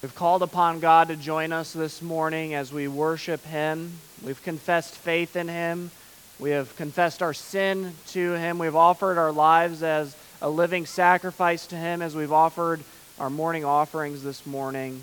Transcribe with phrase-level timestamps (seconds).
[0.00, 3.94] We've called upon God to join us this morning as we worship Him.
[4.22, 5.90] We've confessed faith in Him.
[6.38, 8.60] We have confessed our sin to Him.
[8.60, 12.80] We've offered our lives as a living sacrifice to Him as we've offered
[13.18, 15.02] our morning offerings this morning.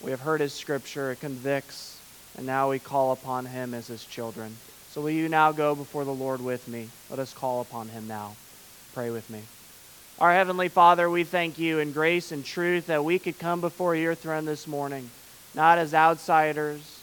[0.00, 2.00] We have heard His scripture, it convicts,
[2.38, 4.56] and now we call upon Him as His children.
[4.92, 6.88] So will you now go before the Lord with me?
[7.10, 8.36] Let us call upon Him now.
[8.94, 9.42] Pray with me.
[10.20, 13.96] Our Heavenly Father, we thank you in grace and truth that we could come before
[13.96, 15.10] your throne this morning,
[15.54, 17.00] not as outsiders,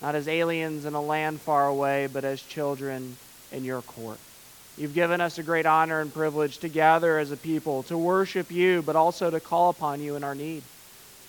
[0.00, 3.16] not as aliens in a land far away, but as children
[3.50, 4.18] in your court.
[4.78, 8.50] You've given us a great honor and privilege to gather as a people, to worship
[8.50, 10.62] you, but also to call upon you in our need.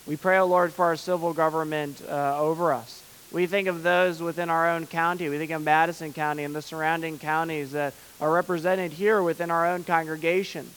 [0.08, 3.04] We pray, O oh Lord, for our civil government uh, over us.
[3.34, 5.28] We think of those within our own county.
[5.28, 9.68] We think of Madison County and the surrounding counties that are represented here within our
[9.68, 10.70] own congregation.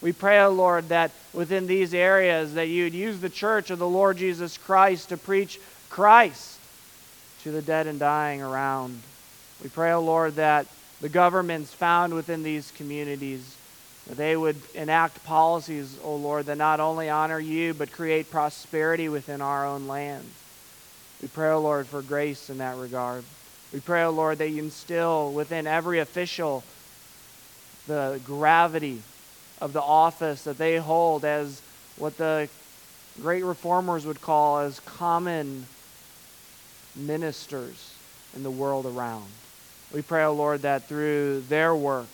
[0.00, 3.80] We pray, O oh Lord, that within these areas that you'd use the church of
[3.80, 5.58] the Lord Jesus Christ to preach
[5.90, 6.58] Christ
[7.42, 9.00] to the dead and dying around.
[9.62, 10.66] We pray, O oh Lord, that
[11.00, 13.56] the governments found within these communities,
[14.06, 18.30] that they would enact policies, O oh Lord, that not only honor you, but create
[18.30, 20.24] prosperity within our own land.
[21.20, 23.24] We pray, O Lord, for grace in that regard.
[23.72, 26.62] We pray, O Lord, that you instill within every official
[27.88, 29.02] the gravity
[29.60, 31.60] of the office that they hold as
[31.96, 32.48] what the
[33.20, 35.66] great reformers would call as common
[36.94, 37.94] ministers
[38.36, 39.26] in the world around.
[39.92, 42.08] We pray, O oh Lord, that through their work,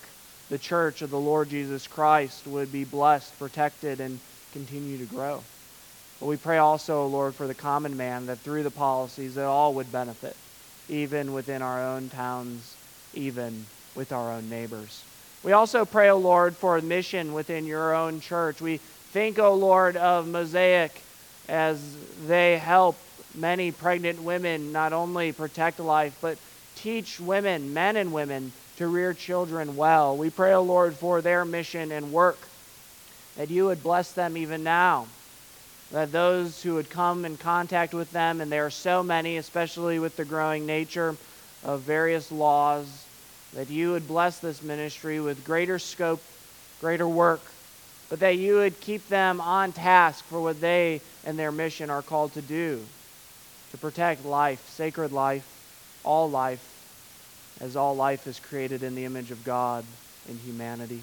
[0.48, 4.20] the church of the Lord Jesus Christ would be blessed, protected, and
[4.52, 5.42] continue to grow.
[6.20, 9.34] But we pray also, O oh Lord, for the common man, that through the policies
[9.34, 10.36] that all would benefit,
[10.88, 12.76] even within our own towns,
[13.12, 15.02] even with our own neighbors.
[15.44, 18.62] We also pray, O Lord, for mission within your own church.
[18.62, 21.02] We think, O Lord, of Mosaic
[21.50, 22.96] as they help
[23.34, 26.38] many pregnant women not only protect life, but
[26.76, 30.16] teach women, men and women, to rear children well.
[30.16, 32.38] We pray, O Lord, for their mission and work,
[33.36, 35.08] that you would bless them even now.
[35.92, 39.98] That those who would come in contact with them, and there are so many, especially
[39.98, 41.16] with the growing nature
[41.62, 43.03] of various laws
[43.54, 46.22] that you would bless this ministry with greater scope,
[46.80, 47.40] greater work,
[48.10, 52.02] but that you would keep them on task for what they and their mission are
[52.02, 52.84] called to do
[53.70, 55.44] to protect life, sacred life,
[56.04, 56.70] all life,
[57.60, 59.84] as all life is created in the image of God
[60.28, 61.02] in humanity.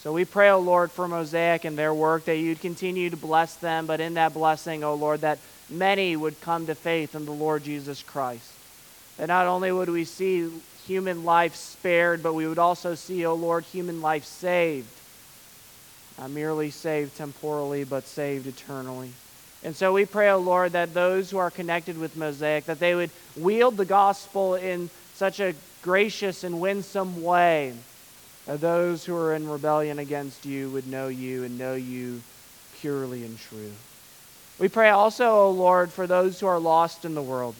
[0.00, 3.16] So we pray, O oh Lord, for Mosaic and their work, that you'd continue to
[3.16, 5.38] bless them, but in that blessing, O oh Lord, that
[5.68, 8.50] many would come to faith in the Lord Jesus Christ.
[9.18, 10.50] That not only would we see
[10.86, 14.88] human life spared, but we would also see, O oh Lord, human life saved.
[16.18, 19.12] Not merely saved temporally, but saved eternally.
[19.62, 22.80] And so we pray, O oh Lord, that those who are connected with Mosaic, that
[22.80, 27.74] they would wield the gospel in such a gracious and winsome way
[28.46, 32.22] that those who are in rebellion against you would know you and know you
[32.80, 33.72] purely and true.
[34.58, 37.54] We pray also, O Lord, for those who are lost in the world.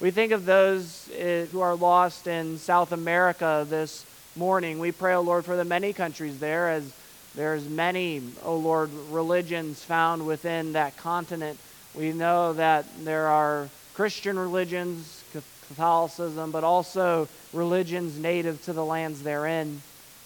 [0.00, 4.80] We think of those eh, who are lost in South America this morning.
[4.80, 6.92] We pray, O oh Lord, for the many countries there, as
[7.36, 11.60] there's many, O oh Lord, religions found within that continent.
[11.94, 15.22] We know that there are Christian religions,
[15.68, 19.80] Catholicism, but also religions native to the lands therein.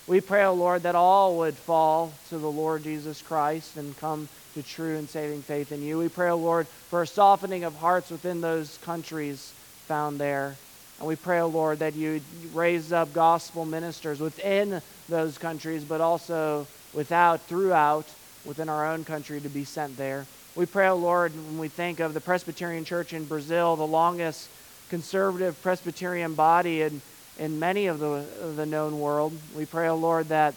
[0.07, 3.95] We pray, O oh Lord, that all would fall to the Lord Jesus Christ and
[3.99, 5.99] come to true and saving faith in you.
[5.99, 9.53] We pray, O Lord, for a softening of hearts within those countries
[9.89, 10.55] found there.
[10.99, 12.21] And we pray, O oh Lord, that you
[12.53, 18.07] raise up gospel ministers within those countries, but also without, throughout,
[18.45, 20.27] within our own country to be sent there.
[20.55, 23.87] We pray, O oh Lord, when we think of the Presbyterian Church in Brazil, the
[23.87, 24.51] longest
[24.91, 27.01] conservative Presbyterian body in,
[27.39, 30.55] in many of the, of the known world, we pray, O oh Lord, that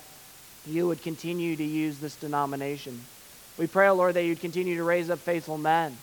[0.68, 3.00] you would continue to use this denomination.
[3.58, 5.96] We pray, O Lord, that you'd continue to raise up faithful men,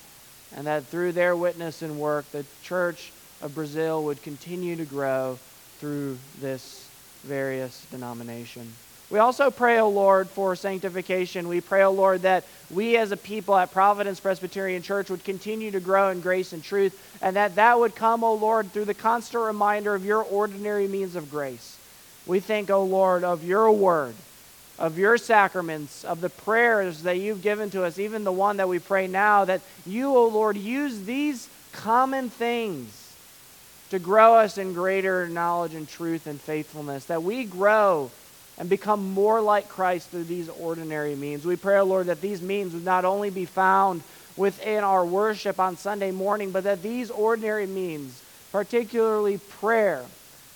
[0.56, 3.12] and that through their witness and work, the church
[3.42, 5.38] of Brazil would continue to grow
[5.78, 6.88] through this
[7.22, 8.72] various denomination.
[9.10, 11.48] We also pray, O oh Lord, for sanctification.
[11.48, 15.24] We pray, O oh Lord, that we as a people at Providence Presbyterian Church would
[15.24, 18.70] continue to grow in grace and truth, and that that would come, O oh Lord,
[18.70, 21.78] through the constant reminder of your ordinary means of grace.
[22.26, 24.14] We think, O Lord, of your word,
[24.78, 28.68] of your sacraments, of the prayers that you've given to us, even the one that
[28.68, 33.07] we pray now, that you, O Lord, use these common things
[33.90, 38.10] to grow us in greater knowledge and truth and faithfulness, that we grow
[38.58, 41.44] and become more like Christ through these ordinary means.
[41.46, 44.02] We pray, Lord, that these means would not only be found
[44.36, 50.04] within our worship on Sunday morning, but that these ordinary means, particularly prayer,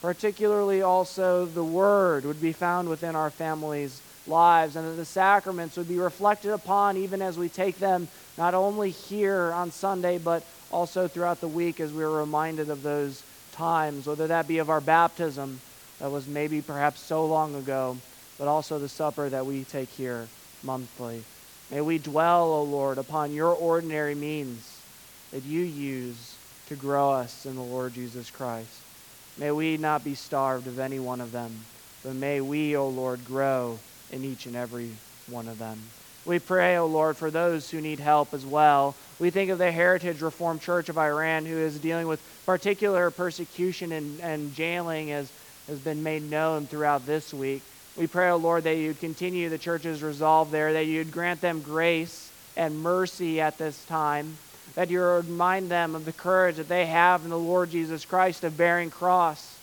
[0.00, 5.76] particularly also the Word, would be found within our families' lives, and that the sacraments
[5.76, 8.08] would be reflected upon even as we take them
[8.38, 12.82] not only here on Sunday, but also throughout the week as we are reminded of
[12.82, 15.60] those times, whether that be of our baptism
[15.98, 17.96] that was maybe perhaps so long ago,
[18.38, 20.26] but also the supper that we take here
[20.62, 21.22] monthly.
[21.70, 24.78] May we dwell, O Lord, upon your ordinary means
[25.30, 26.36] that you use
[26.68, 28.80] to grow us in the Lord Jesus Christ.
[29.38, 31.52] May we not be starved of any one of them,
[32.02, 33.78] but may we, O Lord, grow
[34.10, 34.90] in each and every
[35.28, 35.78] one of them.
[36.24, 38.94] We pray, O Lord, for those who need help as well.
[39.18, 43.92] We think of the Heritage Reformed Church of Iran, who is dealing with particular persecution
[43.92, 45.30] and, and jailing, as
[45.68, 47.62] has been made known throughout this week.
[47.96, 51.60] We pray, O Lord, that you'd continue the church's resolve there, that you'd grant them
[51.60, 54.38] grace and mercy at this time,
[54.74, 58.44] that you remind them of the courage that they have in the Lord Jesus Christ
[58.44, 59.58] of bearing cross,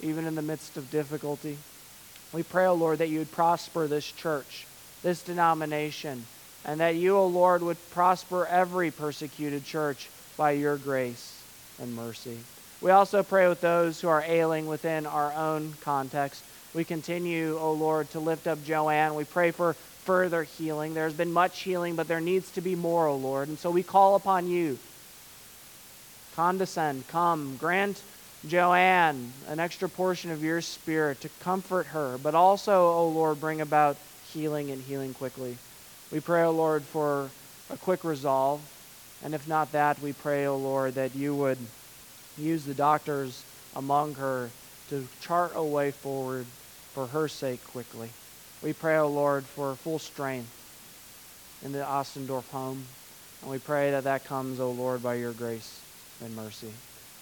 [0.00, 1.58] even in the midst of difficulty.
[2.32, 4.66] We pray, O Lord, that you would prosper this church,
[5.02, 6.24] this denomination,
[6.64, 11.42] and that you, O Lord, would prosper every persecuted church by your grace
[11.80, 12.38] and mercy.
[12.80, 16.42] We also pray with those who are ailing within our own context.
[16.74, 19.14] We continue, O Lord, to lift up Joanne.
[19.14, 20.94] We pray for further healing.
[20.94, 23.48] There's been much healing, but there needs to be more, O Lord.
[23.48, 24.78] And so we call upon you.
[26.34, 28.02] Condescend, come, grant
[28.48, 33.60] Joanne an extra portion of your spirit to comfort her, but also, O Lord, bring
[33.60, 33.96] about
[34.32, 35.56] healing and healing quickly.
[36.10, 37.30] We pray, O Lord, for
[37.70, 38.60] a quick resolve.
[39.24, 41.58] And if not that, we pray, O Lord, that you would
[42.36, 43.44] use the doctors
[43.76, 44.50] among her
[44.88, 46.46] to chart a way forward
[46.92, 48.10] for her sake quickly.
[48.62, 50.50] We pray, O Lord, for full strength
[51.64, 52.84] in the Ostendorf home.
[53.40, 55.80] And we pray that that comes, O Lord, by your grace
[56.22, 56.72] and mercy.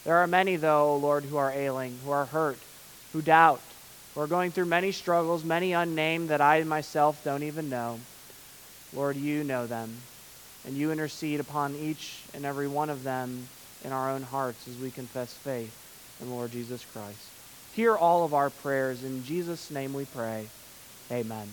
[0.05, 2.59] There are many, though, O Lord, who are ailing, who are hurt,
[3.13, 3.61] who doubt,
[4.15, 8.01] who are going through many struggles, many unnamed that I myself don't even know.
[8.95, 9.93] Lord, you know them,
[10.67, 13.47] and you intercede upon each and every one of them
[13.85, 15.75] in our own hearts as we confess faith
[16.21, 17.19] in Lord Jesus Christ.
[17.75, 19.05] Hear all of our prayers.
[19.05, 20.47] In Jesus' name we pray.
[21.11, 21.49] Amen.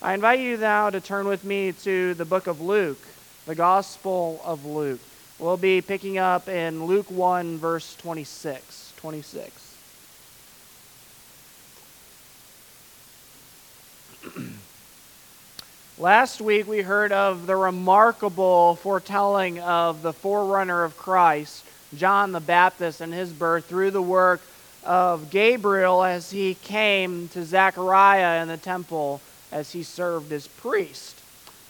[0.00, 3.00] I invite you now to turn with me to the book of Luke,
[3.46, 5.00] the Gospel of Luke.
[5.38, 8.94] We'll be picking up in Luke 1, verse 26.
[8.96, 9.69] 26.
[15.98, 21.64] Last week we heard of the remarkable foretelling of the forerunner of Christ,
[21.96, 24.40] John the Baptist, and his birth through the work
[24.84, 29.20] of Gabriel as he came to Zechariah in the temple
[29.52, 31.16] as he served as priest.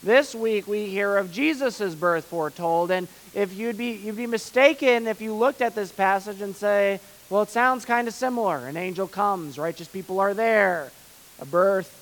[0.02, 5.06] This week we hear of Jesus' birth foretold, and if you'd be you'd be mistaken
[5.06, 8.66] if you looked at this passage and say, well, it sounds kind of similar.
[8.66, 10.90] An angel comes, righteous people are there,
[11.38, 11.99] a birth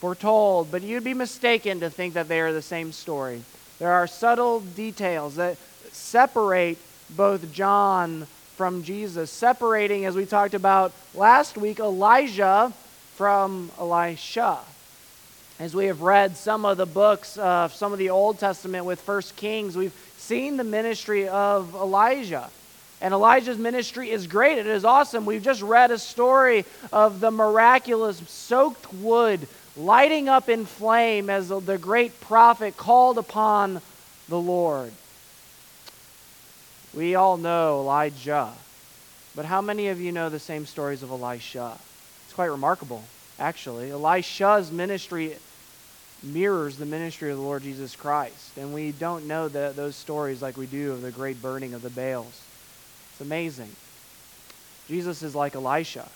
[0.00, 3.42] foretold, but you'd be mistaken to think that they are the same story.
[3.78, 5.58] There are subtle details that
[5.92, 6.78] separate
[7.10, 8.26] both John
[8.56, 12.72] from Jesus, separating, as we talked about last week, Elijah
[13.16, 14.58] from Elisha.
[15.58, 19.00] As we have read some of the books, uh, some of the Old Testament with
[19.00, 22.48] First Kings, we've seen the ministry of Elijah.
[23.02, 24.58] And Elijah's ministry is great.
[24.58, 25.24] It is awesome.
[25.24, 29.46] We've just read a story of the miraculous soaked wood
[29.76, 33.80] lighting up in flame as the great prophet called upon
[34.28, 34.92] the Lord.
[36.92, 38.50] We all know Elijah,
[39.36, 41.78] but how many of you know the same stories of Elisha?
[42.24, 43.04] It's quite remarkable,
[43.38, 43.90] actually.
[43.90, 45.36] Elisha's ministry
[46.22, 50.42] mirrors the ministry of the Lord Jesus Christ, and we don't know the, those stories
[50.42, 52.42] like we do of the great burning of the Baals.
[53.12, 53.70] It's amazing.
[54.88, 56.08] Jesus is like Elisha.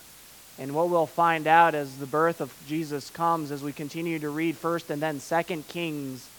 [0.57, 4.29] And what we'll find out as the birth of Jesus comes, as we continue to
[4.29, 6.29] read first and then second Kings,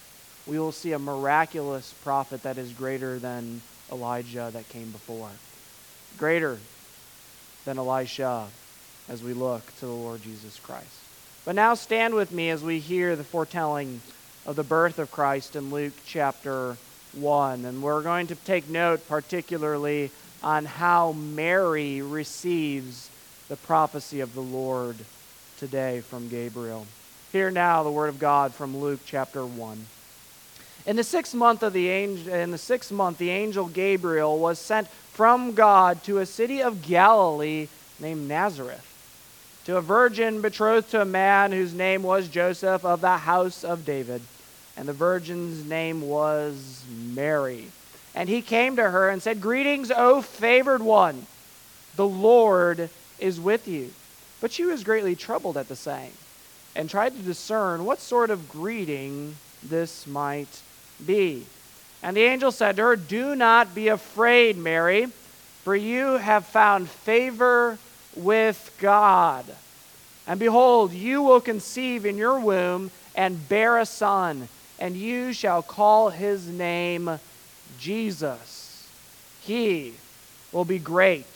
[0.46, 3.60] we will see a miraculous prophet that is greater than
[3.92, 5.28] Elijah that came before.
[6.16, 6.58] Greater
[7.64, 8.46] than Elisha
[9.08, 10.86] as we look to the Lord Jesus Christ.
[11.44, 14.00] But now stand with me as we hear the foretelling
[14.46, 16.76] of the birth of Christ in Luke chapter
[17.12, 17.64] 1.
[17.64, 20.10] And we're going to take note particularly
[20.42, 23.10] on how Mary receives
[23.48, 24.96] the prophecy of the Lord
[25.58, 26.86] today from Gabriel.
[27.32, 29.86] Hear now the word of God from Luke chapter 1.
[30.86, 34.58] In the sixth month of the angel, in the sixth month, the angel Gabriel was
[34.58, 38.84] sent from God to a city of Galilee named Nazareth,
[39.64, 43.84] to a virgin betrothed to a man whose name was Joseph of the house of
[43.84, 44.22] David.
[44.76, 46.84] and the virgin's name was
[47.14, 47.66] Mary.
[48.14, 51.26] And he came to her and said, Greetings, O favored one,
[51.96, 53.92] the Lord is with you.
[54.40, 56.12] But she was greatly troubled at the saying,
[56.74, 60.60] and tried to discern what sort of greeting this might
[61.04, 61.46] be.
[62.02, 65.06] And the angel said to her, Do not be afraid, Mary,
[65.64, 67.78] for you have found favor
[68.14, 69.44] with God.
[70.26, 75.62] And behold, you will conceive in your womb and bear a son, and you shall
[75.62, 77.18] call his name
[77.78, 78.88] Jesus.
[79.42, 79.94] He
[80.52, 81.35] will be great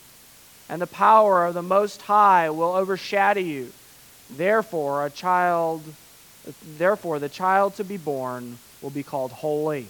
[0.71, 3.73] and the power of the Most High will overshadow you.
[4.29, 5.83] Therefore, a child,
[6.77, 9.87] therefore the child to be born will be called holy,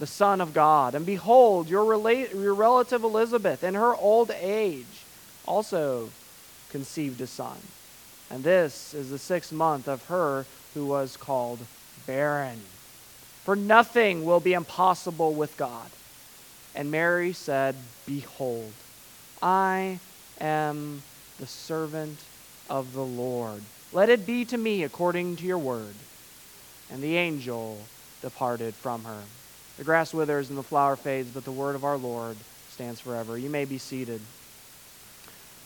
[0.00, 0.96] the Son of God.
[0.96, 5.04] And behold, your, rela- your relative Elizabeth, in her old age,
[5.46, 6.10] also
[6.70, 7.58] conceived a son.
[8.28, 11.60] And this is the sixth month of her who was called
[12.08, 12.60] barren.
[13.44, 15.90] For nothing will be impossible with God.
[16.74, 18.72] And Mary said, Behold,
[19.42, 19.98] I
[20.40, 21.02] am
[21.40, 22.18] the servant
[22.70, 23.62] of the Lord.
[23.92, 25.94] Let it be to me according to your word.
[26.90, 27.78] And the angel
[28.20, 29.22] departed from her.
[29.78, 32.36] The grass withers and the flower fades, but the word of our Lord
[32.70, 33.36] stands forever.
[33.36, 34.20] You may be seated.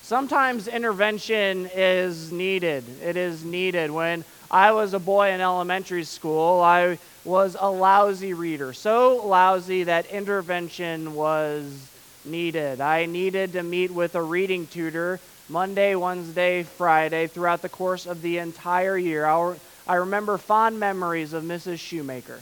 [0.03, 2.85] Sometimes intervention is needed.
[3.03, 3.91] It is needed.
[3.91, 8.73] When I was a boy in elementary school, I was a lousy reader.
[8.73, 11.91] So lousy that intervention was
[12.27, 12.81] needed.
[12.81, 18.23] I needed to meet with a reading tutor Monday, Wednesday, Friday throughout the course of
[18.23, 19.27] the entire year.
[19.87, 21.79] I remember fond memories of Mrs.
[21.79, 22.41] Shoemaker.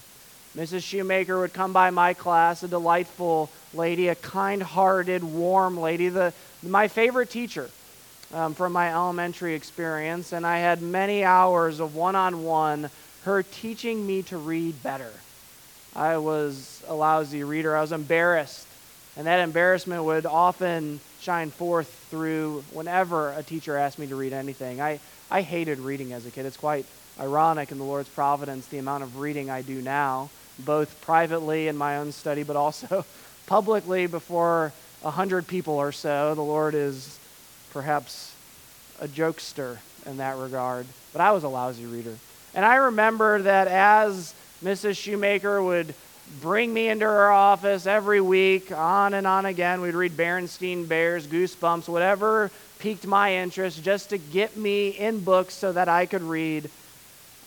[0.56, 0.82] Mrs.
[0.82, 6.32] Shoemaker would come by my class, a delightful lady, a kind hearted, warm lady, the,
[6.62, 7.68] my favorite teacher
[8.32, 10.32] um, from my elementary experience.
[10.32, 12.88] And I had many hours of one on one,
[13.24, 15.10] her teaching me to read better.
[15.96, 18.66] I was a lousy reader, I was embarrassed.
[19.16, 24.32] And that embarrassment would often shine forth through whenever a teacher asked me to read
[24.32, 24.80] anything.
[24.80, 26.46] I, I hated reading as a kid.
[26.46, 26.86] It's quite
[27.18, 31.76] ironic in the Lord's providence the amount of reading I do now both privately in
[31.76, 33.04] my own study, but also
[33.46, 36.34] publicly before a hundred people or so.
[36.34, 37.18] The Lord is
[37.72, 38.34] perhaps
[39.00, 40.86] a jokester in that regard.
[41.12, 42.16] But I was a lousy reader.
[42.54, 44.96] And I remember that as Mrs.
[44.96, 45.94] Shoemaker would
[46.40, 51.26] bring me into her office every week, on and on again, we'd read Berenstain Bears,
[51.26, 56.22] Goosebumps, whatever piqued my interest, just to get me in books so that I could
[56.22, 56.70] read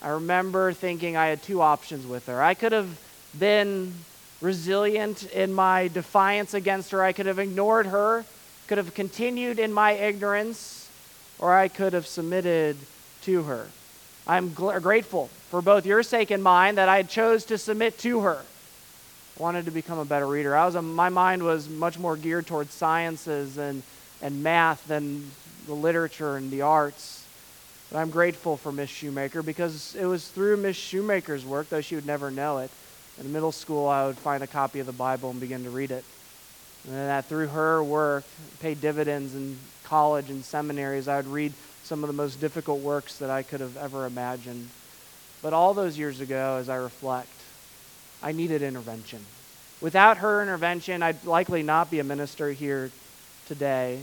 [0.00, 2.40] I remember thinking I had two options with her.
[2.40, 2.98] I could have
[3.36, 3.94] been
[4.40, 8.24] resilient in my defiance against her, I could have ignored her,
[8.68, 10.88] could have continued in my ignorance,
[11.40, 12.76] or I could have submitted
[13.22, 13.66] to her.
[14.26, 18.20] I'm gl- grateful for both your sake and mine that I chose to submit to
[18.20, 18.42] her.
[19.38, 20.56] Wanted to become a better reader.
[20.56, 23.82] I was a, my mind was much more geared towards sciences and,
[24.20, 25.30] and math than
[25.66, 27.24] the literature and the arts.
[27.90, 31.94] But I'm grateful for Miss Shoemaker because it was through Miss Shoemaker's work, though she
[31.94, 32.70] would never know it.
[33.20, 35.90] In middle school, I would find a copy of the Bible and begin to read
[35.90, 36.04] it.
[36.86, 38.24] And that through her work
[38.60, 41.08] paid dividends in college and seminaries.
[41.08, 41.52] I would read
[41.82, 44.68] some of the most difficult works that I could have ever imagined.
[45.42, 47.28] But all those years ago, as I reflect,
[48.22, 49.24] I needed intervention.
[49.80, 52.90] Without her intervention, I'd likely not be a minister here
[53.46, 54.00] today.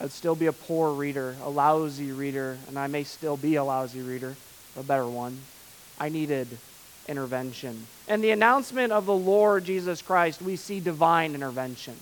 [0.00, 3.64] I'd still be a poor reader, a lousy reader, and I may still be a
[3.64, 4.36] lousy reader,
[4.76, 5.40] a better one.
[5.98, 6.46] I needed
[7.08, 7.86] intervention.
[8.06, 11.96] And the announcement of the Lord Jesus Christ, we see divine intervention.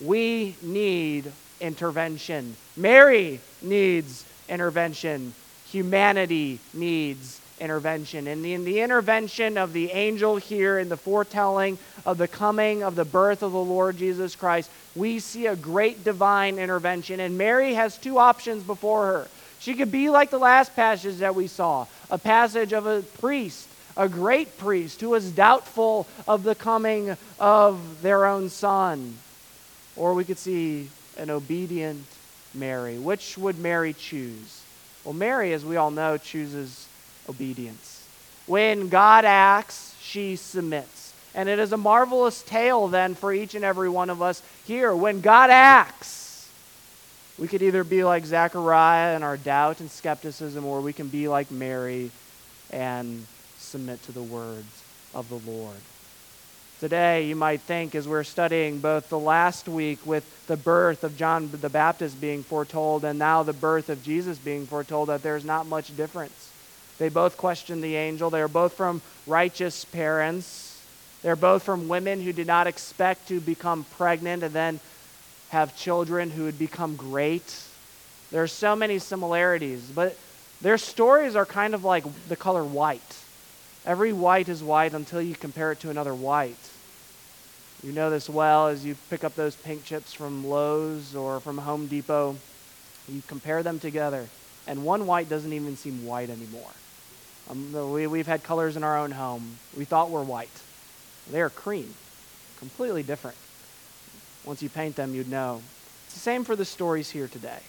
[0.00, 2.56] We need intervention.
[2.76, 5.34] Mary needs intervention.
[5.70, 8.26] Humanity needs intervention.
[8.26, 12.96] And in the intervention of the angel here in the foretelling of the coming of
[12.96, 17.20] the birth of the Lord Jesus Christ, we see a great divine intervention.
[17.20, 19.28] And Mary has two options before her.
[19.60, 23.68] She could be like the last passage that we saw a passage of a priest,
[23.96, 29.16] a great priest, who was doubtful of the coming of their own son.
[29.96, 30.88] Or we could see
[31.18, 32.06] an obedient
[32.54, 32.98] Mary.
[32.98, 34.62] Which would Mary choose?
[35.04, 36.88] Well, Mary, as we all know, chooses
[37.30, 38.06] obedience.
[38.46, 41.14] When God acts, she submits.
[41.34, 44.94] And it is a marvelous tale then for each and every one of us here.
[44.94, 46.50] When God acts,
[47.38, 51.28] we could either be like Zechariah in our doubt and skepticism, or we can be
[51.28, 52.10] like Mary
[52.70, 53.24] and
[53.58, 54.82] submit to the words
[55.14, 55.76] of the Lord.
[56.80, 61.16] Today, you might think, as we're studying both the last week with the birth of
[61.16, 65.44] John the Baptist being foretold and now the birth of Jesus being foretold, that there's
[65.44, 66.49] not much difference.
[67.00, 68.28] They both questioned the angel.
[68.28, 70.82] They are both from righteous parents.
[71.22, 74.80] They're both from women who did not expect to become pregnant and then
[75.48, 77.64] have children who would become great.
[78.30, 80.14] There are so many similarities, but
[80.60, 83.16] their stories are kind of like the color white.
[83.86, 86.70] Every white is white until you compare it to another white.
[87.82, 91.56] You know this well as you pick up those pink chips from Lowe's or from
[91.56, 92.36] Home Depot.
[93.08, 94.28] You compare them together,
[94.66, 96.72] and one white doesn't even seem white anymore.
[97.48, 99.58] Um, we, we've had colors in our own home.
[99.76, 100.50] We thought were white.
[101.30, 101.94] They are cream,
[102.58, 103.36] completely different.
[104.44, 105.62] Once you paint them, you'd know.
[106.06, 107.60] It's the same for the stories here today.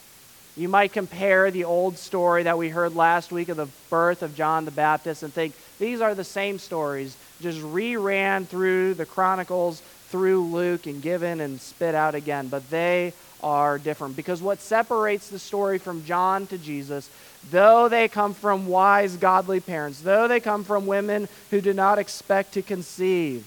[0.58, 4.36] You might compare the old story that we heard last week of the birth of
[4.36, 9.82] John the Baptist and think these are the same stories, just reran through the Chronicles,
[10.10, 12.50] through Luke, and given and spit out again.
[12.50, 17.10] But they are different because what separates the story from John to Jesus,
[17.50, 22.00] though they come from wise, godly parents, though they come from women who do not
[22.00, 23.46] expect to conceive,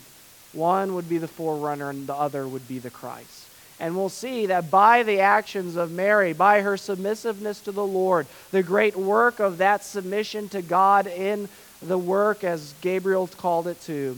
[0.53, 3.49] one would be the forerunner and the other would be the Christ.
[3.81, 8.27] And we'll see that by the actions of Mary, by her submissiveness to the Lord,
[8.53, 11.49] the great work of that submission to God in
[11.83, 14.17] the work, as Gabriel called it to,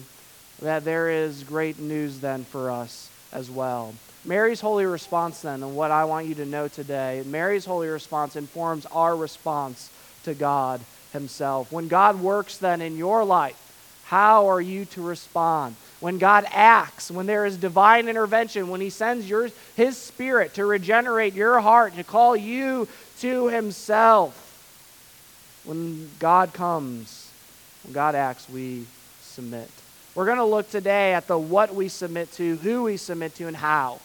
[0.61, 3.95] that there is great news then for us as well.
[4.26, 8.37] Mary's holy response, then, and what I want you to know today, Mary's holy response
[8.37, 9.90] informs our response
[10.25, 10.80] to God
[11.12, 11.71] Himself.
[11.71, 13.62] When God works then in your life,
[14.06, 15.76] how are you to respond?
[16.00, 20.66] when God acts, when there is divine intervention, when He sends your, His Spirit to
[20.66, 22.86] regenerate your heart, to call you
[23.21, 24.43] to Himself.
[25.65, 27.30] When God comes,
[27.82, 28.86] when God acts, we
[29.23, 29.71] submit.
[30.15, 33.47] We're going to look today at the what we submit to, who we submit to,
[33.47, 34.00] and how.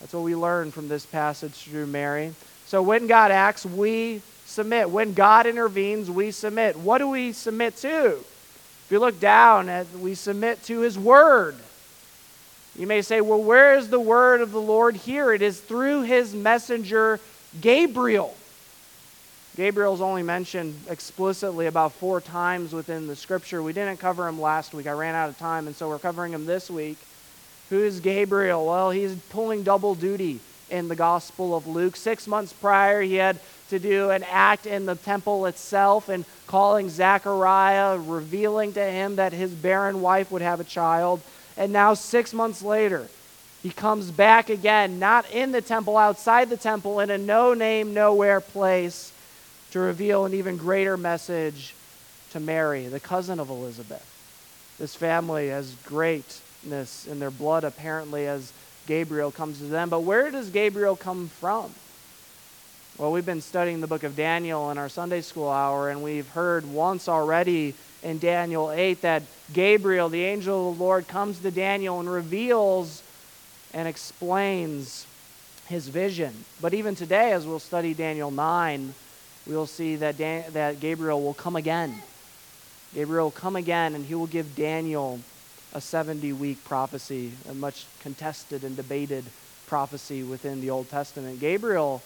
[0.00, 2.34] That's what we learn from this passage through Mary.
[2.66, 4.90] So when God acts, we submit.
[4.90, 6.76] When God intervenes, we submit.
[6.76, 8.12] What do we submit to?
[8.16, 11.56] If you look down, at, we submit to His Word.
[12.76, 15.32] You may say, well, where is the Word of the Lord here?
[15.32, 17.20] It is through His messenger,
[17.60, 18.34] Gabriel.
[19.56, 23.62] Gabriel is only mentioned explicitly about four times within the scripture.
[23.62, 24.86] We didn't cover him last week.
[24.86, 26.96] I ran out of time, and so we're covering him this week.
[27.70, 28.66] Who is Gabriel?
[28.66, 31.96] Well, he's pulling double duty in the Gospel of Luke.
[31.96, 33.38] Six months prior, he had
[33.70, 39.32] to do an act in the temple itself and calling Zechariah, revealing to him that
[39.32, 41.20] his barren wife would have a child.
[41.56, 43.06] And now, six months later,
[43.62, 47.94] he comes back again, not in the temple, outside the temple, in a no name,
[47.94, 49.12] nowhere place,
[49.70, 51.74] to reveal an even greater message
[52.32, 54.04] to Mary, the cousin of Elizabeth.
[54.78, 55.72] This family has
[56.64, 58.52] in their blood, apparently, as
[58.86, 59.88] Gabriel comes to them.
[59.88, 61.72] But where does Gabriel come from?
[62.98, 66.28] Well, we've been studying the book of Daniel in our Sunday school hour, and we've
[66.28, 71.50] heard once already in Daniel 8 that Gabriel, the angel of the Lord, comes to
[71.50, 73.02] Daniel and reveals
[73.72, 75.06] and explains
[75.66, 76.34] his vision.
[76.60, 78.92] But even today, as we'll study Daniel 9,
[79.46, 82.02] we'll see that, Dan- that Gabriel will come again.
[82.94, 85.20] Gabriel will come again, and he will give Daniel
[85.72, 89.24] a 70 week prophecy, a much contested and debated
[89.66, 91.40] prophecy within the Old Testament.
[91.40, 92.02] Gabriel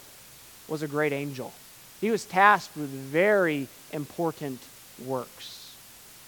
[0.69, 1.53] was a great angel.
[2.01, 4.61] He was tasked with very important
[5.05, 5.65] works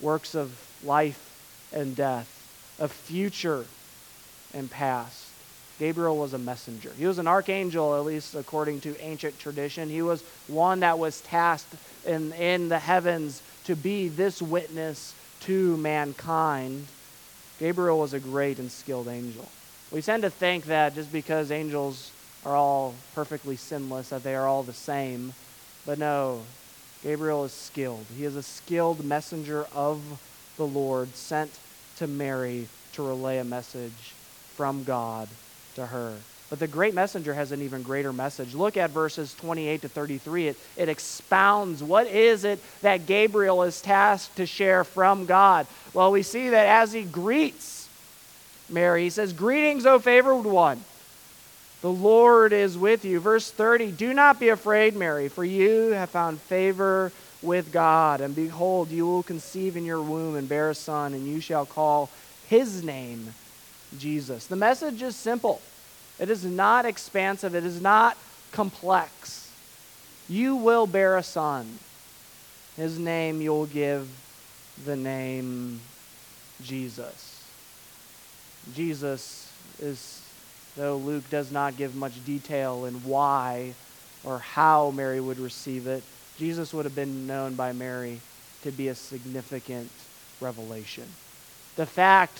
[0.00, 0.52] works of
[0.84, 1.22] life
[1.72, 2.28] and death,
[2.78, 3.64] of future
[4.54, 5.24] and past.
[5.78, 6.90] Gabriel was a messenger.
[6.96, 9.88] He was an archangel, at least according to ancient tradition.
[9.88, 11.74] He was one that was tasked
[12.06, 16.86] in, in the heavens to be this witness to mankind.
[17.58, 19.48] Gabriel was a great and skilled angel.
[19.90, 22.10] We tend to think that just because angels
[22.44, 25.32] are all perfectly sinless, that they are all the same.
[25.84, 26.42] But no,
[27.02, 28.04] Gabriel is skilled.
[28.16, 30.20] He is a skilled messenger of
[30.56, 31.58] the Lord sent
[31.96, 34.14] to Mary to relay a message
[34.54, 35.28] from God
[35.74, 36.16] to her.
[36.48, 38.54] But the great messenger has an even greater message.
[38.54, 40.48] Look at verses 28 to 33.
[40.48, 45.66] It, it expounds what is it that Gabriel is tasked to share from God.
[45.92, 47.76] Well, we see that as he greets
[48.68, 50.82] Mary, he says, Greetings, O favored one.
[51.82, 53.20] The Lord is with you.
[53.20, 58.20] Verse 30 Do not be afraid, Mary, for you have found favor with God.
[58.20, 61.66] And behold, you will conceive in your womb and bear a son, and you shall
[61.66, 62.10] call
[62.48, 63.34] his name
[63.98, 64.46] Jesus.
[64.46, 65.60] The message is simple.
[66.18, 67.54] It is not expansive.
[67.54, 68.16] It is not
[68.52, 69.50] complex.
[70.28, 71.78] You will bear a son.
[72.76, 74.08] His name you'll give
[74.84, 75.80] the name
[76.62, 77.44] Jesus.
[78.74, 80.22] Jesus is,
[80.76, 83.74] though Luke does not give much detail in why
[84.24, 86.02] or how Mary would receive it,
[86.38, 88.20] Jesus would have been known by Mary
[88.62, 89.90] to be a significant
[90.40, 91.04] revelation.
[91.76, 92.38] The fact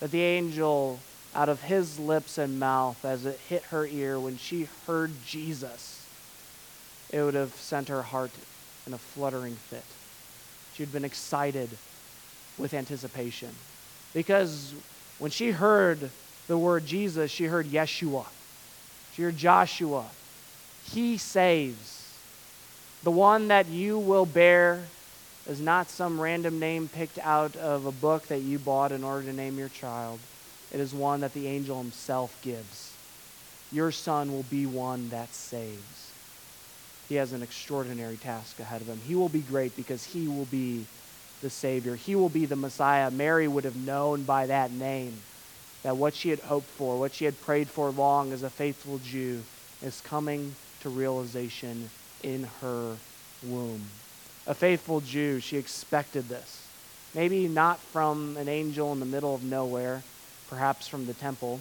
[0.00, 1.00] that the angel,
[1.36, 6.06] out of his lips and mouth, as it hit her ear when she heard Jesus,
[7.10, 8.30] it would have sent her heart
[8.86, 9.84] in a fluttering fit.
[10.74, 11.68] She'd been excited
[12.56, 13.50] with anticipation.
[14.14, 14.72] Because
[15.18, 16.10] when she heard
[16.46, 18.24] the word Jesus, she heard Yeshua.
[19.12, 20.06] She heard Joshua.
[20.90, 22.14] He saves.
[23.02, 24.84] The one that you will bear
[25.46, 29.26] is not some random name picked out of a book that you bought in order
[29.26, 30.18] to name your child.
[30.72, 32.92] It is one that the angel himself gives.
[33.72, 36.10] Your son will be one that saves.
[37.08, 39.00] He has an extraordinary task ahead of him.
[39.06, 40.86] He will be great because he will be
[41.40, 41.94] the Savior.
[41.94, 43.10] He will be the Messiah.
[43.10, 45.16] Mary would have known by that name
[45.82, 48.98] that what she had hoped for, what she had prayed for long as a faithful
[48.98, 49.42] Jew,
[49.82, 51.90] is coming to realization
[52.22, 52.96] in her
[53.44, 53.86] womb
[54.46, 56.66] a faithful Jew, she expected this.
[57.14, 60.02] Maybe not from an angel in the middle of nowhere,
[60.48, 61.60] perhaps from the temple,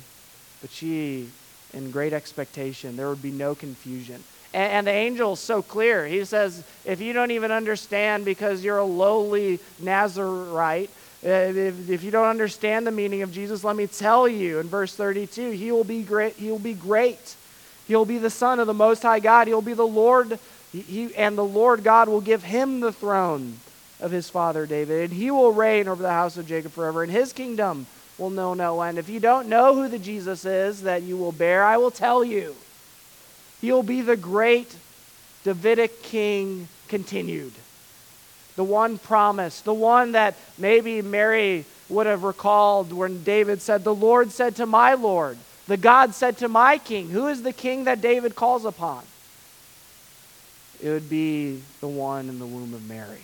[0.62, 1.30] but she,
[1.74, 4.24] in great expectation, there would be no confusion.
[4.54, 6.06] And, and the angel is so clear.
[6.06, 10.90] He says, if you don't even understand because you're a lowly Nazarite,
[11.26, 14.68] uh, if, if you don't understand the meaning of Jesus, let me tell you in
[14.68, 16.34] verse 32, he will be great.
[16.34, 17.36] He will be great.
[17.88, 19.48] He'll be the Son of the Most High God.
[19.48, 20.40] He'll be the Lord
[20.84, 23.58] he, and the Lord God will give him the throne
[24.00, 27.12] of his father David, and he will reign over the house of Jacob forever, and
[27.12, 28.98] his kingdom will know no end.
[28.98, 32.24] If you don't know who the Jesus is that you will bear, I will tell
[32.24, 32.56] you.
[33.62, 34.76] He'll be the great
[35.44, 37.54] Davidic king continued.
[38.56, 43.94] The one promised, the one that maybe Mary would have recalled when David said, The
[43.94, 47.84] Lord said to my Lord, the God said to my king, Who is the king
[47.84, 49.04] that David calls upon?
[50.82, 53.22] it would be the one in the womb of Mary.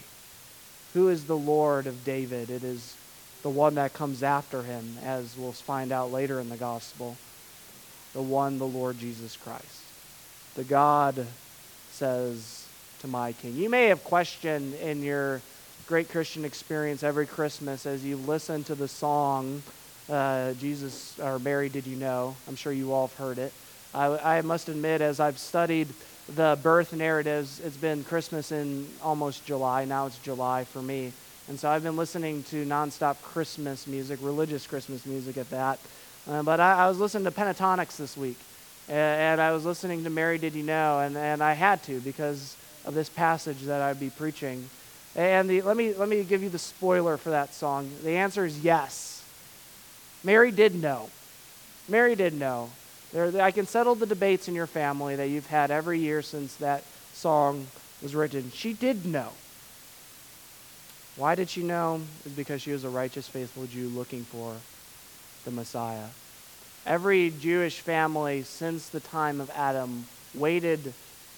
[0.94, 2.50] Who is the Lord of David?
[2.50, 2.96] It is
[3.44, 7.18] the one that comes after him, as we'll find out later in the gospel.
[8.14, 9.82] The one, the Lord Jesus Christ.
[10.56, 11.26] The God
[11.92, 12.68] says
[13.00, 13.56] to my King.
[13.56, 15.42] You may have questioned in your
[15.88, 19.64] great Christian experience every Christmas as you listen to the song,
[20.10, 22.36] uh, Jesus or Mary, Did You Know?
[22.48, 23.54] I'm sure you all have heard it.
[23.94, 25.88] I, I must admit, as I've studied
[26.36, 27.60] the birth narratives.
[27.60, 29.86] It's been Christmas in almost July.
[29.86, 31.12] Now it's July for me.
[31.52, 35.80] And so I've been listening to nonstop Christmas music, religious Christmas music at that.
[36.26, 38.38] Uh, but I, I, was listening to Pentatonix this week.
[38.88, 41.00] And, and I was listening to Mary Did You Know?
[41.00, 44.70] And, and I had to because of this passage that I'd be preaching.
[45.14, 47.92] And the, let, me, let me give you the spoiler for that song.
[48.02, 49.22] The answer is yes.
[50.24, 51.10] Mary did know.
[51.90, 52.70] Mary did know.
[53.12, 56.56] There, I can settle the debates in your family that you've had every year since
[56.56, 57.68] that song
[58.02, 58.52] was written.
[58.52, 59.32] She did know.
[61.22, 62.02] Why did she know?
[62.26, 64.56] Is because she was a righteous, faithful Jew looking for
[65.46, 66.08] the Messiah.
[66.84, 70.96] Every Jewish family since the time of Adam waited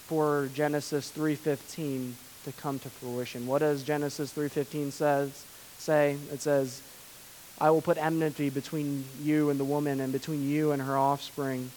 [0.07, 2.15] for Genesis 3:15
[2.45, 3.45] to come to fruition.
[3.45, 5.43] What does Genesis 3:15 says
[5.77, 6.15] say?
[6.31, 6.81] It says,
[7.59, 11.71] I will put enmity between you and the woman, and between you and her offspring.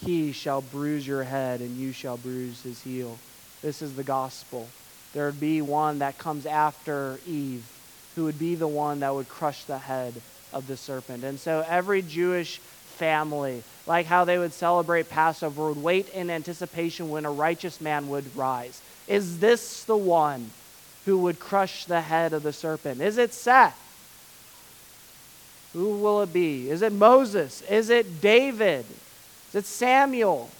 [0.00, 3.18] He shall bruise your head, and you shall bruise his heel.
[3.62, 4.68] This is the gospel.
[5.12, 7.64] There would be one that comes after Eve,
[8.14, 10.14] who would be the one that would crush the head
[10.52, 11.24] of the serpent.
[11.24, 17.10] And so every Jewish family, like how they would celebrate Passover, would wait in anticipation
[17.10, 18.82] when a righteous man would rise.
[19.06, 20.50] Is this the one
[21.06, 23.00] who would crush the head of the serpent?
[23.00, 23.78] Is it Seth?
[25.72, 26.70] Who will it be?
[26.70, 27.62] Is it Moses?
[27.62, 28.84] Is it David?
[29.48, 30.50] Is it Samuel?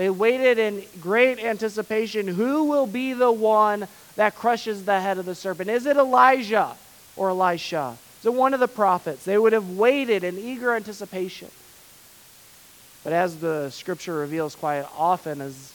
[0.00, 2.26] They waited in great anticipation.
[2.26, 3.86] Who will be the one
[4.16, 5.68] that crushes the head of the serpent?
[5.68, 6.74] Is it Elijah
[7.16, 7.98] or Elisha?
[8.20, 9.26] Is it one of the prophets?
[9.26, 11.50] They would have waited in eager anticipation.
[13.04, 15.74] But as the scripture reveals quite often, as,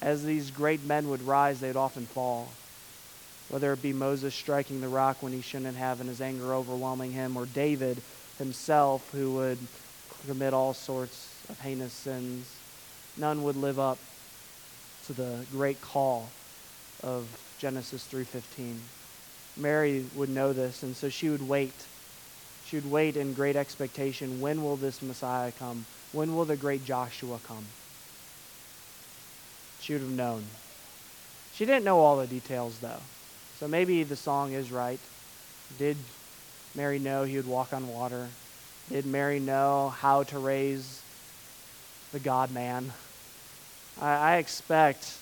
[0.00, 2.46] as these great men would rise, they'd often fall
[3.48, 7.10] whether it be Moses striking the rock when he shouldn't have and his anger overwhelming
[7.10, 8.00] him, or David
[8.38, 9.58] himself who would
[10.24, 12.55] commit all sorts of heinous sins.
[13.16, 13.98] None would live up
[15.06, 16.30] to the great call
[17.02, 17.26] of
[17.58, 18.80] Genesis 3:15.
[19.56, 21.74] Mary would know this and so she would wait.
[22.66, 24.40] She would wait in great expectation.
[24.40, 25.86] When will this Messiah come?
[26.12, 27.66] When will the great Joshua come?
[29.80, 30.46] She would have known.
[31.54, 33.00] She didn't know all the details, though.
[33.58, 35.00] So maybe the song is right.
[35.78, 35.96] Did
[36.74, 38.28] Mary know he would walk on water?
[38.90, 41.00] Did Mary know how to raise
[42.12, 42.92] the God man?
[44.00, 45.18] I, I expect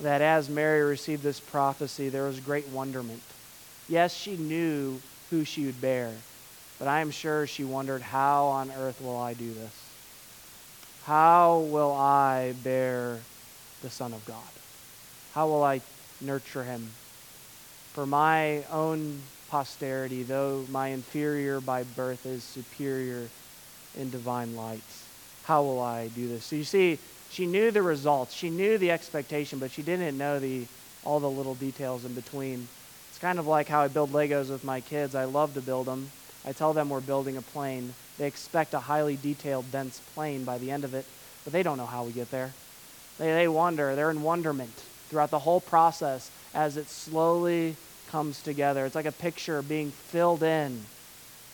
[0.00, 3.22] that as Mary received this prophecy, there was great wonderment.
[3.88, 6.12] Yes, she knew who she would bear,
[6.78, 9.84] but I am sure she wondered, how on earth will I do this?
[11.04, 13.18] How will I bear
[13.82, 14.36] the Son of God?
[15.32, 15.80] How will I
[16.20, 16.90] nurture him?
[17.94, 23.28] For my own posterity, though my inferior by birth is superior
[23.96, 25.04] in divine lights,
[25.44, 26.44] how will I do this?
[26.44, 26.98] So you see,
[27.30, 30.66] she knew the results, she knew the expectation, but she didn't know the
[31.04, 32.68] all the little details in between.
[33.10, 35.14] It's kind of like how I build Legos with my kids.
[35.14, 36.10] I love to build them.
[36.44, 37.94] I tell them we're building a plane.
[38.18, 41.06] They expect a highly detailed, dense plane by the end of it,
[41.44, 42.52] but they don't know how we get there.
[43.18, 44.74] They, they wonder, they're in wonderment
[45.08, 47.76] throughout the whole process as it slowly
[48.10, 48.86] comes together.
[48.86, 50.84] It's like a picture being filled in.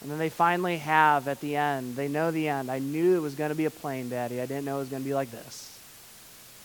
[0.00, 2.70] And then they finally have at the end, they know the end.
[2.70, 4.40] I knew it was going to be a plane, Daddy.
[4.40, 5.78] I didn't know it was going to be like this.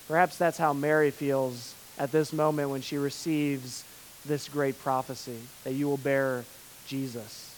[0.07, 3.83] Perhaps that's how Mary feels at this moment when she receives
[4.25, 6.43] this great prophecy that you will bear
[6.87, 7.55] Jesus.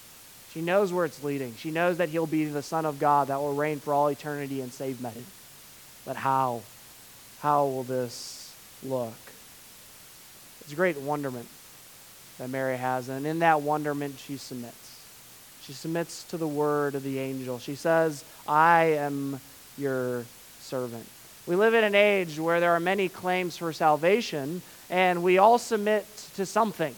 [0.54, 1.56] She knows where it's leading.
[1.56, 4.62] She knows that he'll be the Son of God that will reign for all eternity
[4.62, 5.26] and save men.
[6.06, 6.62] But how?
[7.40, 8.54] How will this
[8.84, 9.14] look?
[10.62, 11.48] It's great wonderment
[12.38, 14.81] that Mary has, and in that wonderment, she submits.
[15.62, 17.60] She submits to the word of the angel.
[17.60, 19.40] She says, I am
[19.78, 20.26] your
[20.60, 21.06] servant.
[21.48, 25.58] We live in an age where there are many claims for salvation, and we all
[25.58, 26.96] submit to something.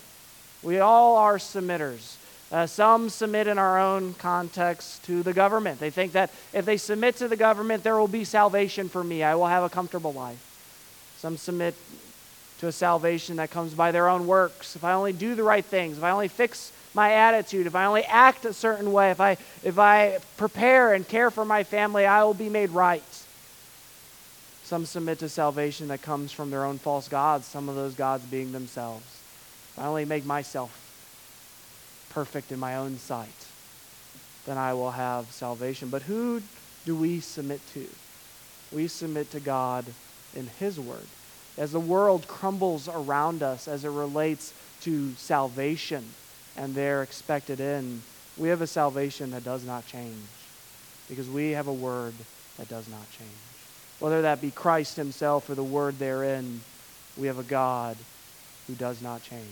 [0.62, 2.17] We all are submitters.
[2.52, 5.80] Uh, some submit in our own context to the government.
[5.80, 9.23] They think that if they submit to the government, there will be salvation for me.
[9.23, 10.38] I will have a comfortable life.
[11.17, 11.73] Some submit
[12.60, 14.76] to a salvation that comes by their own works.
[14.76, 17.86] If I only do the right things, if I only fix my attitude, if I
[17.86, 22.06] only act a certain way, if I, if I prepare and care for my family,
[22.06, 23.03] I will be made right.
[24.63, 28.23] Some submit to salvation that comes from their own false gods, some of those gods
[28.25, 29.06] being themselves.
[29.73, 30.79] If I only make myself
[32.12, 33.47] perfect in my own sight,
[34.45, 35.89] then I will have salvation.
[35.89, 36.41] But who
[36.86, 37.88] do we submit to?
[38.71, 39.86] We submit to God
[40.36, 41.08] in His Word.
[41.58, 46.03] As the world crumbles around us as it relates to salvation
[46.57, 48.01] and their expected end,
[48.37, 50.25] we have a salvation that does not change
[51.09, 52.13] because we have a Word
[52.57, 53.29] that does not change.
[53.99, 56.61] Whether that be Christ Himself or the Word therein,
[57.17, 57.97] we have a God
[58.67, 59.43] who does not change.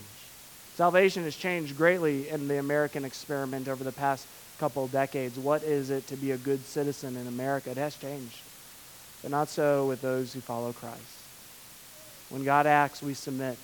[0.74, 4.26] Salvation has changed greatly in the American experiment over the past
[4.58, 5.38] couple decades.
[5.38, 7.70] What is it to be a good citizen in America?
[7.70, 8.38] It has changed.
[9.20, 11.00] But not so with those who follow Christ.
[12.30, 13.58] When God acts, we submit.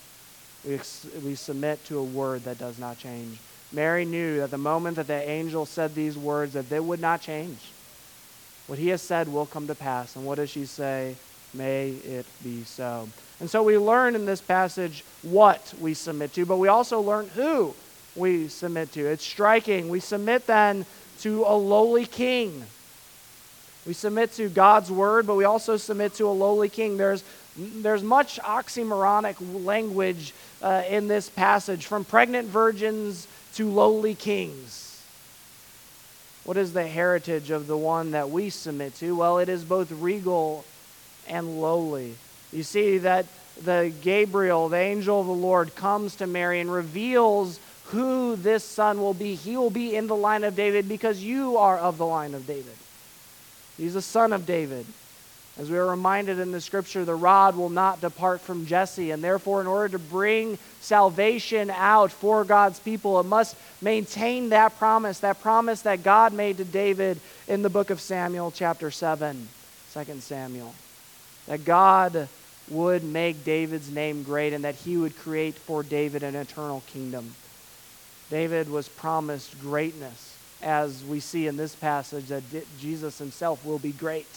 [0.69, 0.79] We,
[1.25, 3.39] we submit to a word that does not change.
[3.73, 7.23] Mary knew that the moment that the angel said these words, that they would not
[7.23, 7.59] change.
[8.67, 10.15] What he has said will come to pass.
[10.15, 11.17] And what does she say?
[11.55, 13.09] May it be so.
[13.41, 17.29] And so we learn in this passage what we submit to, but we also learn
[17.29, 17.75] who
[18.15, 19.07] we submit to.
[19.07, 19.89] It's striking.
[19.89, 20.85] We submit then
[21.21, 22.65] to a lowly king.
[23.87, 26.99] We submit to God's word, but we also submit to a lowly king.
[26.99, 27.25] There's,
[27.59, 35.03] there's much oxymoronic language uh, in this passage, from pregnant virgins to lowly kings.
[36.45, 39.15] What is the heritage of the one that we submit to?
[39.17, 40.65] Well, it is both regal
[41.29, 42.15] and lowly.
[42.53, 43.27] You see that
[43.63, 49.01] the Gabriel, the angel of the Lord, comes to Mary and reveals who this son
[49.01, 49.35] will be.
[49.35, 52.47] He will be in the line of David because you are of the line of
[52.47, 52.77] David.
[53.77, 54.87] He's a son of David.
[55.59, 59.11] As we are reminded in the scripture, the rod will not depart from Jesse.
[59.11, 64.79] And therefore, in order to bring salvation out for God's people, it must maintain that
[64.79, 67.19] promise, that promise that God made to David
[67.49, 69.49] in the book of Samuel, chapter 7,
[69.93, 70.75] 2 Samuel.
[71.47, 72.29] That God
[72.71, 77.35] would make David's name great and that he would create for David an eternal kingdom.
[78.31, 82.45] David was promised greatness, as we see in this passage that
[82.79, 84.29] Jesus himself will be great.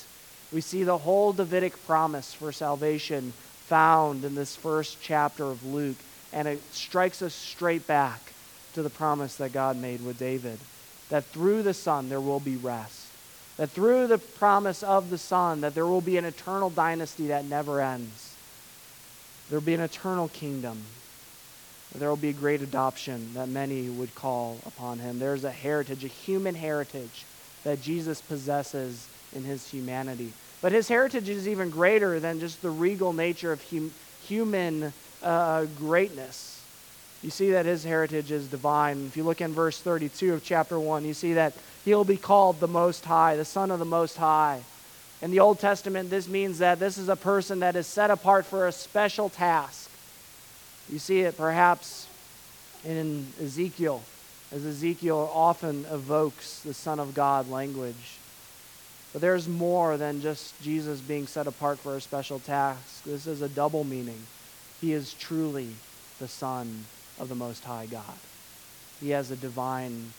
[0.52, 3.34] We see the whole Davidic promise for salvation
[3.68, 5.98] found in this first chapter of Luke,
[6.34, 8.20] and it strikes us straight back
[8.74, 10.60] to the promise that God made with David
[11.12, 13.08] that through the Son there will be rest.
[13.58, 17.46] That through the promise of the Son, that there will be an eternal dynasty that
[17.46, 18.36] never ends.
[19.50, 20.82] There will be an eternal kingdom.
[21.94, 25.20] There will be a great adoption that many would call upon him.
[25.20, 27.26] There's a heritage, a human heritage
[27.66, 30.32] that Jesus possesses in his humanity.
[30.62, 33.94] But his heritage is even greater than just the regal nature of hum-
[34.28, 36.64] human uh, greatness.
[37.24, 39.06] You see that his heritage is divine.
[39.06, 41.54] If you look in verse 32 of chapter 1, you see that
[41.86, 44.62] he'll be called the Most High, the Son of the Most High.
[45.22, 48.46] In the Old Testament, this means that this is a person that is set apart
[48.46, 49.90] for a special task.
[50.90, 52.08] You see it perhaps
[52.84, 54.02] in Ezekiel,
[54.52, 58.18] as Ezekiel often evokes the Son of God language.
[59.14, 63.04] But there's more than just Jesus being set apart for a special task.
[63.04, 64.20] This is a double meaning.
[64.80, 65.68] He is truly
[66.20, 66.86] the Son
[67.20, 68.04] of the Most High God.
[69.02, 70.14] He has a divine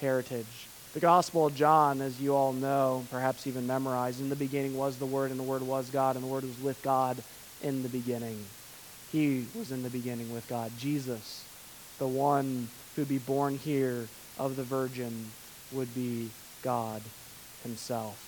[0.00, 0.68] heritage.
[0.94, 4.96] The Gospel of John, as you all know, perhaps even memorized, in the beginning was
[4.96, 7.16] the Word, and the Word was God, and the Word was with God
[7.62, 8.42] in the beginning.
[9.12, 10.70] He was in the beginning with God.
[10.78, 11.44] Jesus,
[11.98, 14.08] the one who'd be born here
[14.38, 15.26] of the Virgin,
[15.72, 16.30] would be
[16.62, 17.02] God
[17.64, 18.20] himself.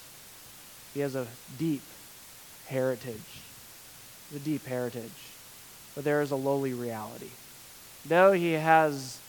[0.92, 1.83] He has a deep
[2.66, 3.14] heritage,
[4.35, 5.11] a deep heritage,
[5.94, 7.31] but there is a lowly reality.
[8.05, 9.20] Though he has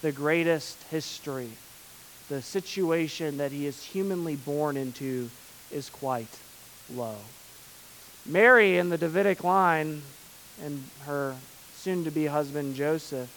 [0.00, 1.50] the greatest history,
[2.28, 5.30] the situation that he is humanly born into
[5.70, 6.38] is quite
[6.94, 7.16] low.
[8.24, 10.02] Mary in the Davidic line
[10.62, 11.36] and her
[11.76, 13.30] soon to be husband Joseph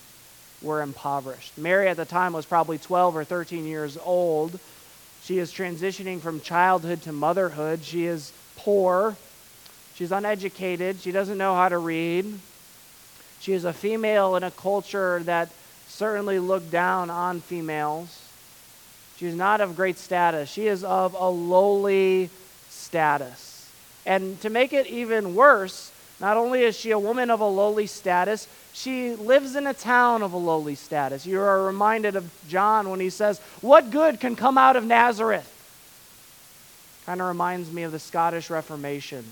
[0.61, 1.57] were impoverished.
[1.57, 4.59] Mary at the time was probably 12 or 13 years old.
[5.29, 7.83] She is transitioning from childhood to motherhood.
[7.83, 9.15] She is poor.
[9.93, 11.01] She's uneducated.
[11.01, 12.39] She doesn't know how to read.
[13.39, 15.49] She is a female in a culture that
[15.87, 18.23] certainly looked down on females.
[19.17, 20.49] She is not of great status.
[20.49, 22.31] She is of a lowly
[22.69, 23.69] status.
[24.07, 27.87] And to make it even worse, not only is she a woman of a lowly
[27.87, 31.25] status, she lives in a town of a lowly status.
[31.25, 35.55] You are reminded of John when he says, What good can come out of Nazareth?
[37.05, 39.25] Kind of reminds me of the Scottish Reformation.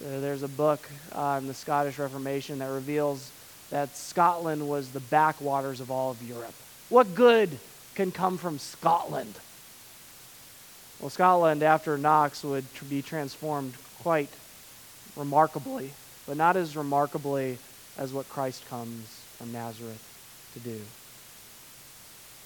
[0.00, 3.30] Uh, there's a book on the Scottish Reformation that reveals
[3.70, 6.54] that Scotland was the backwaters of all of Europe.
[6.88, 7.58] What good
[7.94, 9.34] can come from Scotland?
[11.00, 14.28] Well, Scotland, after Knox, would be transformed quite
[15.16, 15.92] remarkably,
[16.26, 17.58] but not as remarkably
[17.96, 20.04] as what Christ comes from Nazareth
[20.54, 20.80] to do.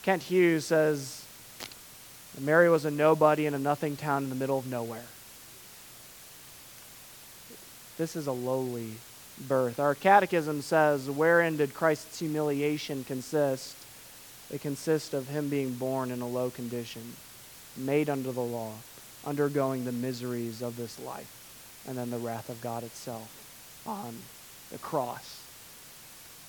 [0.02, 1.24] Kent Hughes says
[2.38, 5.04] Mary was a nobody in a nothing town in the middle of nowhere.
[7.96, 8.94] This is a lowly
[9.46, 9.78] birth.
[9.78, 13.76] Our catechism says, Wherein did Christ's humiliation consist?
[14.50, 17.14] It consists of him being born in a low condition,
[17.76, 18.72] made under the law,
[19.24, 21.43] undergoing the miseries of this life
[21.86, 23.30] and then the wrath of God itself
[23.86, 24.16] on
[24.70, 25.40] the cross.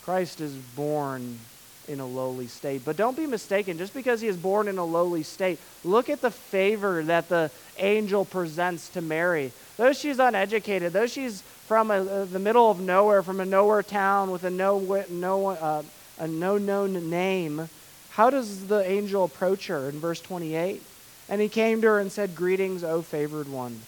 [0.04, 1.40] Christ is born
[1.88, 2.84] in a lowly state.
[2.84, 6.22] But don't be mistaken, just because he is born in a lowly state, look at
[6.22, 9.52] the favor that the angel presents to Mary.
[9.78, 13.84] Though she's uneducated, though she's from a, a, the middle of nowhere, from a nowhere
[13.84, 15.84] town with a no, no, uh,
[16.20, 17.70] a no known name,
[18.12, 20.82] how does the angel approach her in verse 28?
[21.28, 23.82] And he came to her and said, Greetings, O favored one.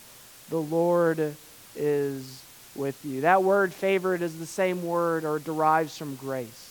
[0.50, 1.36] The Lord
[1.76, 2.44] is
[2.76, 3.22] with you.
[3.22, 6.64] That word favored is the same word or derives from grace.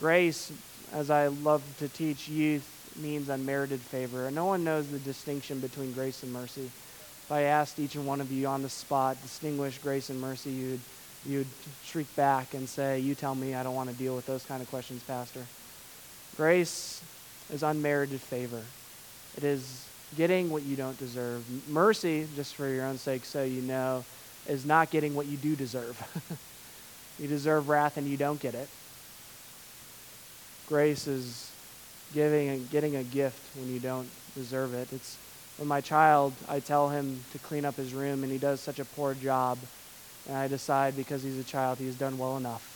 [0.00, 0.52] Grace,
[0.92, 4.26] as I love to teach youth, means unmerited favor.
[4.26, 6.64] And no one knows the distinction between grace and mercy.
[6.64, 10.50] If I asked each and one of you on the spot, distinguish grace and mercy,
[10.50, 10.80] you'd,
[11.24, 11.46] you'd
[11.84, 14.60] shriek back and say, You tell me, I don't want to deal with those kind
[14.60, 15.46] of questions, Pastor.
[16.36, 17.00] Grace
[17.50, 18.62] is unmerited favor.
[19.36, 21.44] It is getting what you don't deserve.
[21.68, 24.04] Mercy, just for your own sake, so you know,
[24.46, 26.00] is not getting what you do deserve.
[27.18, 28.68] you deserve wrath and you don't get it.
[30.68, 31.50] Grace is
[32.14, 34.88] giving and getting a gift when you don't deserve it.
[34.92, 35.16] It's
[35.58, 38.78] when my child, I tell him to clean up his room and he does such
[38.78, 39.58] a poor job,
[40.28, 42.68] and I decide because he's a child, he has done well enough.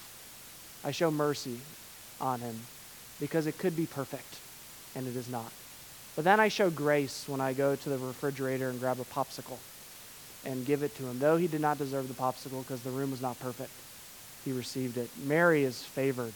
[0.84, 1.58] I show mercy
[2.20, 2.60] on him
[3.18, 4.38] because it could be perfect,
[4.94, 5.50] and it is not.
[6.16, 9.58] But then I show grace when I go to the refrigerator and grab a popsicle
[10.44, 11.18] and give it to him.
[11.18, 13.70] Though he did not deserve the popsicle because the room was not perfect,
[14.44, 15.10] he received it.
[15.24, 16.32] Mary is favored.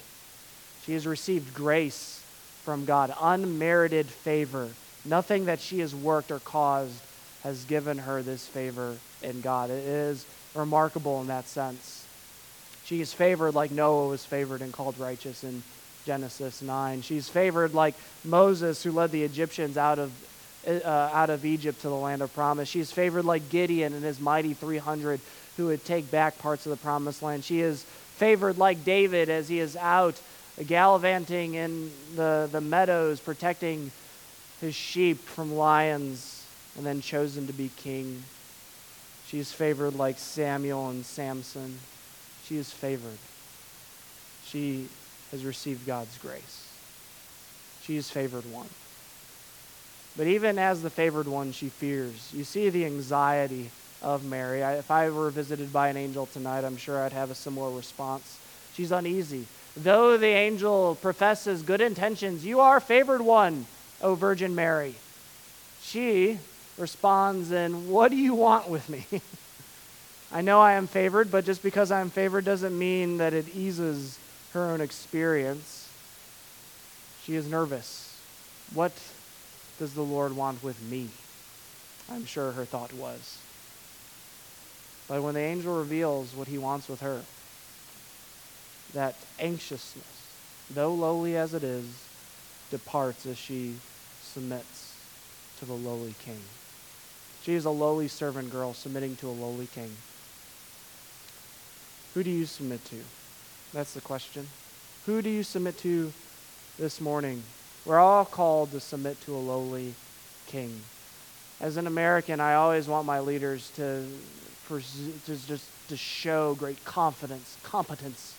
[0.84, 2.22] She has received grace
[2.62, 4.68] from God, unmerited favor.
[5.04, 7.00] Nothing that she has worked or caused
[7.42, 9.70] has given her this favor in God.
[9.70, 12.06] It is remarkable in that sense.
[12.84, 15.62] She is favored like Noah was favored and called righteous in
[16.06, 17.02] Genesis 9.
[17.02, 17.94] She's favored like
[18.24, 20.12] Moses, who led the Egyptians out of,
[20.66, 22.68] uh, out of Egypt to the land of promise.
[22.68, 25.20] She's favored like Gideon and his mighty 300
[25.56, 27.44] who would take back parts of the promised land.
[27.44, 27.82] She is
[28.16, 30.20] favored like David as he is out
[30.66, 33.90] gallivanting in the, the meadows, protecting
[34.60, 36.44] his sheep from lions,
[36.76, 38.22] and then chosen to be king.
[39.26, 41.78] She is favored like Samuel and Samson.
[42.44, 43.18] She is favored.
[44.44, 44.88] She
[45.30, 46.68] has received God's grace.
[47.82, 48.68] She is favored one.
[50.16, 52.30] But even as the favored one, she fears.
[52.34, 53.70] You see the anxiety
[54.02, 54.62] of Mary.
[54.62, 57.70] I, if I were visited by an angel tonight, I'm sure I'd have a similar
[57.74, 58.38] response.
[58.74, 59.46] She's uneasy.
[59.76, 63.66] Though the angel professes good intentions, you are favored one,
[64.02, 64.94] O Virgin Mary.
[65.82, 66.38] She
[66.76, 69.06] responds in, What do you want with me?
[70.32, 73.54] I know I am favored, but just because I am favored doesn't mean that it
[73.54, 74.18] eases
[74.52, 75.88] her own experience.
[77.24, 78.18] She is nervous.
[78.72, 78.92] What
[79.78, 81.08] does the Lord want with me?
[82.10, 83.38] I'm sure her thought was.
[85.08, 87.22] But when the angel reveals what he wants with her,
[88.94, 90.04] that anxiousness,
[90.70, 91.86] though lowly as it is,
[92.70, 93.76] departs as she
[94.22, 94.94] submits
[95.58, 96.40] to the lowly king.
[97.42, 99.96] She is a lowly servant girl submitting to a lowly king.
[102.14, 102.96] Who do you submit to?
[103.72, 104.48] That's the question.
[105.06, 106.12] Who do you submit to
[106.78, 107.42] this morning?
[107.84, 109.94] We're all called to submit to a lowly
[110.46, 110.80] king.
[111.60, 114.06] As an American, I always want my leaders to,
[114.68, 114.80] to
[115.46, 118.34] just to show great confidence, competence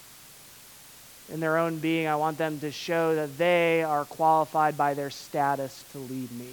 [1.31, 2.07] in their own being.
[2.07, 6.49] I want them to show that they are qualified by their status to lead me.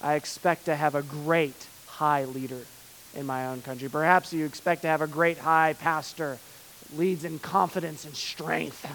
[0.00, 2.60] I expect to have a great high leader
[3.14, 3.88] in my own country.
[3.88, 6.38] Perhaps you expect to have a great high pastor,
[6.96, 8.86] leads in confidence and strength.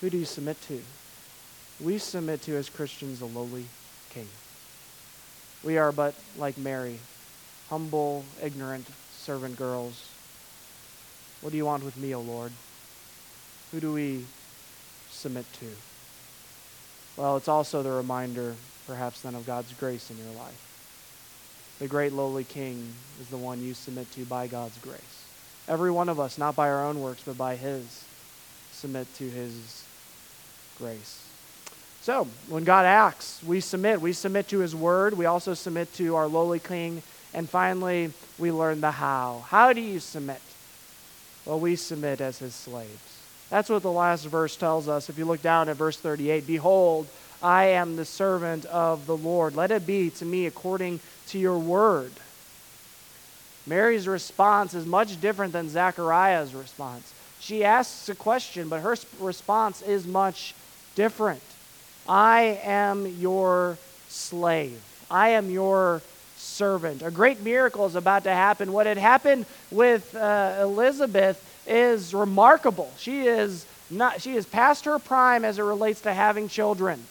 [0.00, 0.80] Who do you submit to?
[1.80, 3.66] We submit to, as Christians, a lowly
[4.10, 4.28] king.
[5.62, 6.98] We are but like Mary,
[7.68, 10.08] humble, ignorant servant girls.
[11.40, 12.52] What do you want with me, O Lord?
[13.70, 14.24] Who do we
[15.10, 15.66] submit to?
[17.16, 18.54] Well, it's also the reminder,
[18.86, 21.76] perhaps, then, of God's grace in your life.
[21.78, 25.27] The great lowly king is the one you submit to by God's grace.
[25.68, 28.04] Every one of us, not by our own works, but by his,
[28.72, 29.84] submit to his
[30.78, 31.22] grace.
[32.00, 34.00] So, when God acts, we submit.
[34.00, 35.16] We submit to his word.
[35.16, 37.02] We also submit to our lowly king.
[37.34, 39.44] And finally, we learn the how.
[39.48, 40.40] How do you submit?
[41.44, 43.18] Well, we submit as his slaves.
[43.50, 45.08] That's what the last verse tells us.
[45.08, 47.08] If you look down at verse 38, behold,
[47.42, 49.54] I am the servant of the Lord.
[49.54, 52.12] Let it be to me according to your word.
[53.68, 57.12] Mary's response is much different than Zechariah's response.
[57.40, 60.54] She asks a question, but her response is much
[60.94, 61.42] different.
[62.08, 64.80] I am your slave.
[65.10, 66.02] I am your
[66.36, 67.02] servant.
[67.02, 68.72] A great miracle is about to happen.
[68.72, 72.90] What had happened with uh, Elizabeth is remarkable.
[72.96, 77.02] She is not she is past her prime as it relates to having children.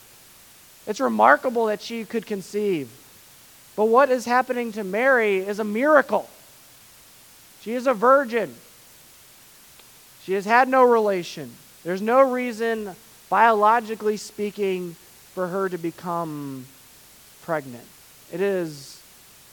[0.85, 2.89] It's remarkable that she could conceive.
[3.75, 6.29] But what is happening to Mary is a miracle.
[7.67, 8.55] She is a virgin.
[10.23, 11.51] She has had no relation.
[11.83, 12.95] There's no reason,
[13.29, 14.95] biologically speaking,
[15.33, 16.65] for her to become
[17.43, 17.83] pregnant.
[18.31, 19.01] It is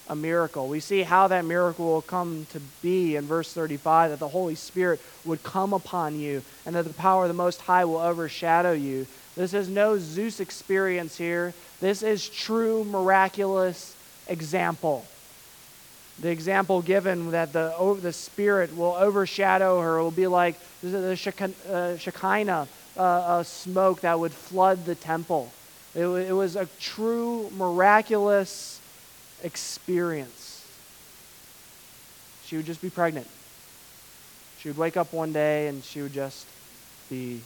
[0.09, 0.69] a miracle.
[0.69, 4.55] We see how that miracle will come to be in verse 35 that the Holy
[4.55, 8.75] Spirit would come upon you and that the power of the Most High will overshadow
[8.75, 9.09] you.
[9.35, 11.53] This is no Zeus experience here.
[11.81, 13.97] This is true miraculous
[14.29, 15.05] example.
[16.21, 21.97] The example given that the, the Spirit will overshadow her will be like the uh,
[21.97, 25.53] Shekinah uh, smoke that would flood the temple.
[25.95, 28.81] It, it was a true miraculous
[29.43, 30.67] experience.
[32.45, 33.27] She would just be pregnant.
[34.59, 36.47] She would wake up one day and she would just
[37.11, 37.41] be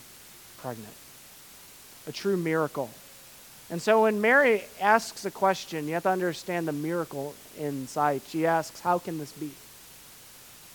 [0.58, 0.92] pregnant.
[2.06, 2.90] A true miracle.
[3.70, 8.22] And so when Mary asks a question, you have to understand the miracle inside.
[8.26, 9.50] She asks, How can this be?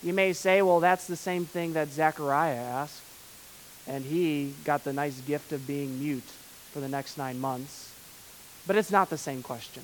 [0.02, 3.02] You may say, Well, that's the same thing that Zechariah asked,
[3.88, 6.30] and he got the nice gift of being mute
[6.72, 7.92] for the next nine months.
[8.66, 9.82] But it's not the same question.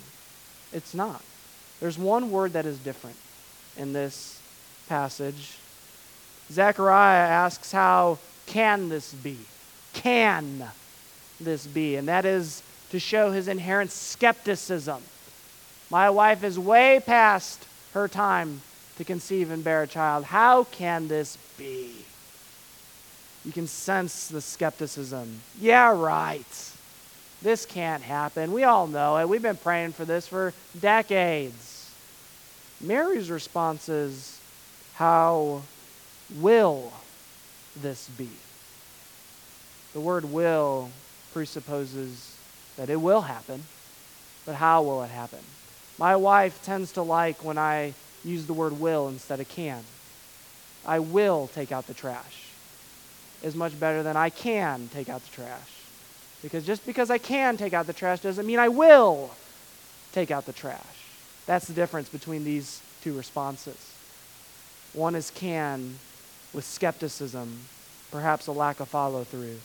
[0.73, 1.23] It's not.
[1.81, 3.17] There's one word that is different
[3.77, 4.41] in this
[4.89, 5.59] passage.
[6.53, 9.39] Zechariah asks, How can this be?
[9.95, 10.65] Can
[11.41, 11.97] this be?
[11.97, 15.03] And that is to show his inherent skepticism.
[15.91, 17.65] My wife is way past
[17.95, 18.63] her time
[18.99, 20.25] to conceive and bear a child.
[20.25, 21.93] How can this be?
[23.45, 25.41] You can sense the skepticism.
[25.61, 26.73] Yeah, right.
[27.43, 28.53] This can't happen.
[28.53, 29.29] We all know it.
[29.29, 31.91] We've been praying for this for decades.
[32.81, 34.39] Mary's response is,
[34.95, 35.63] How
[36.37, 36.93] will
[37.81, 38.29] this be?
[39.95, 40.91] The word will
[41.33, 42.37] presupposes
[42.81, 43.63] that it will happen,
[44.47, 45.41] but how will it happen?
[45.99, 47.93] My wife tends to like when I
[48.25, 49.85] use the word will instead of can.
[50.87, 52.47] I will take out the trash
[53.43, 55.85] is much better than I can take out the trash.
[56.41, 59.31] Because just because I can take out the trash doesn't mean I will
[60.13, 60.81] take out the trash.
[61.45, 63.93] That's the difference between these two responses.
[64.95, 65.99] One is can
[66.55, 67.59] with skepticism,
[68.11, 69.59] perhaps a lack of follow through.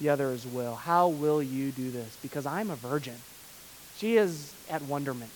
[0.00, 0.76] The other is will.
[0.76, 2.16] How will you do this?
[2.22, 3.16] Because I'm a virgin.
[3.96, 5.30] She is at wonderment.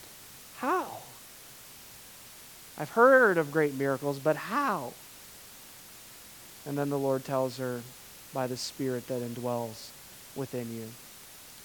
[0.57, 0.87] How?
[2.79, 4.95] I've heard of great miracles, but how?
[6.67, 7.83] And then the Lord tells her
[8.33, 9.91] by the Spirit that indwells
[10.35, 10.89] within you.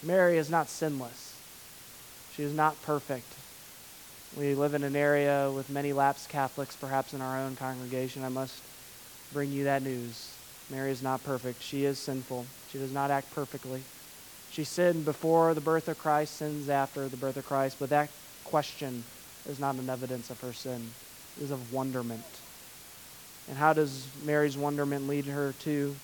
[0.04, 1.36] Mary is not sinless.
[2.36, 3.34] She is not perfect.
[4.38, 8.24] We live in an area with many lapsed Catholics, perhaps in our own congregation.
[8.24, 8.62] I must
[9.34, 10.34] bring you that news.
[10.70, 11.62] Mary is not perfect.
[11.62, 12.46] She is sinful.
[12.72, 13.82] She does not act perfectly.
[14.52, 18.10] She sinned before the birth of Christ, sins after the birth of Christ, but that
[18.44, 19.04] question
[19.48, 20.90] is not an evidence of her sin.
[21.38, 22.26] It is of wonderment.
[23.48, 25.96] And how does Mary's wonderment lead her to?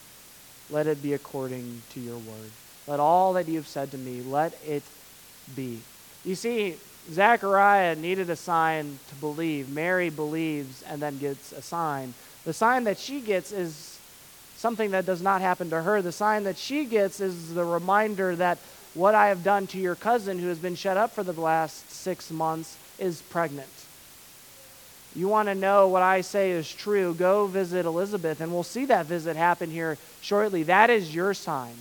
[0.70, 2.52] Let it be according to your word.
[2.88, 4.84] Let all that you have said to me, let it
[5.56, 5.82] be.
[6.24, 6.78] You see,
[7.12, 9.70] Zechariah needed a sign to believe.
[9.70, 12.16] Mary believes and then gets a sign.
[12.46, 13.95] The sign that she gets is
[14.58, 16.02] something that does not happen to her.
[16.02, 18.58] The sign that she gets is the reminder that
[18.94, 21.92] what I have done to your cousin who has been shut up for the last
[21.92, 23.70] six months is pregnant.
[25.16, 28.86] You want to know what I say is true, go visit Elizabeth, and we'll see
[28.86, 30.64] that visit happen here shortly.
[30.64, 31.76] That is your sign.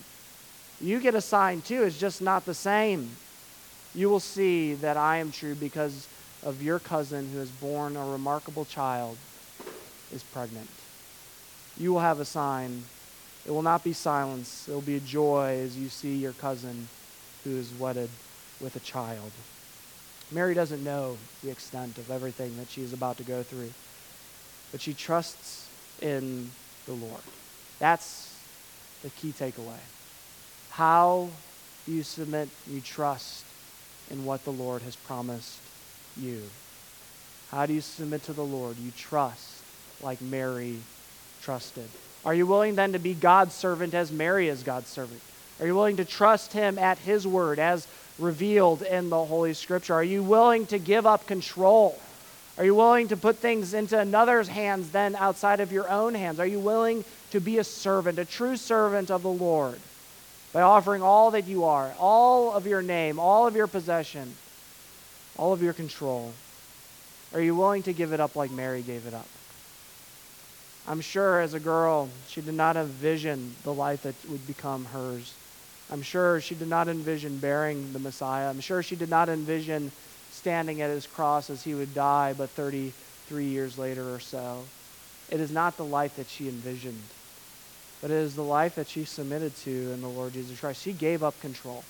[0.81, 3.11] You get a sign too, it's just not the same.
[3.95, 6.09] You will see that I am true because
[6.45, 9.17] of your cousin who has born a remarkable child
[10.13, 10.69] is pregnant.
[11.77, 12.85] You will have a sign.
[13.47, 16.89] It will not be silence, it will be a joy as you see your cousin
[17.45, 18.09] who is wedded
[18.59, 19.31] with a child.
[20.31, 23.71] Mary doesn't know the extent of everything that she is about to go through,
[24.73, 25.69] but she trusts
[26.01, 26.51] in
[26.87, 27.21] the Lord.
[27.79, 28.35] That's
[29.03, 29.77] the key takeaway.
[30.71, 31.29] How
[31.85, 33.45] do you submit, you trust
[34.11, 35.59] in what the Lord has promised
[36.17, 36.43] you?
[37.51, 38.79] How do you submit to the Lord?
[38.79, 39.63] You trust
[40.03, 40.79] like Mary
[41.45, 41.89] trusted.
[42.25, 45.21] Are you willing then to be God's servant as Mary is God's servant?
[45.61, 47.87] Are you willing to trust him at his word as
[48.19, 49.95] revealed in the Holy Scripture?
[49.95, 51.99] Are you willing to give up control?
[52.57, 56.41] Are you willing to put things into another's hands than outside of your own hands?
[56.41, 59.79] Are you willing to be a servant, a true servant of the Lord,
[60.53, 64.35] by offering all that you are, all of your name, all of your possession,
[65.37, 66.33] all of your control?
[67.35, 69.27] Are you willing to give it up like Mary gave it up?
[70.87, 75.33] I'm sure as a girl, she did not envision the life that would become hers.
[75.91, 78.51] I'm sure she did not envision bearing the Messiah.
[78.51, 79.93] I'm sure she did not envision
[80.31, 84.65] standing at his cross as he would die, but 33 years later or so.
[85.31, 87.01] It is not the life that she envisioned,
[88.03, 90.83] but it is the life that she submitted to in the Lord Jesus Christ.
[90.83, 91.83] She gave up control.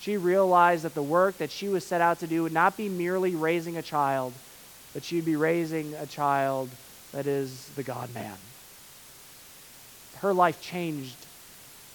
[0.00, 2.90] She realized that the work that she was set out to do would not be
[2.90, 4.34] merely raising a child,
[4.92, 6.68] but she'd be raising a child
[7.14, 8.36] that is the God man.
[10.16, 11.16] Her life changed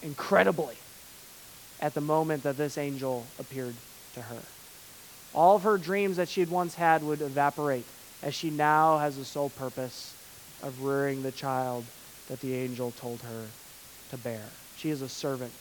[0.02, 0.76] incredibly
[1.82, 3.76] at the moment that this angel appeared
[4.14, 4.42] to her.
[5.34, 7.86] All of her dreams that she had once had would evaporate
[8.24, 10.16] as she now has the sole purpose
[10.64, 11.86] of rearing the child
[12.30, 13.46] that the angel told her
[14.12, 14.44] to bear.
[14.78, 15.54] She is a servant.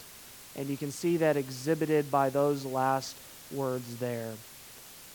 [0.56, 3.16] And you can see that exhibited by those last
[3.50, 4.32] words there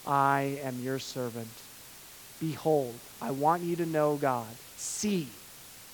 [0.05, 1.47] I am your servant.
[2.43, 5.29] Behold, I want you to know, God, see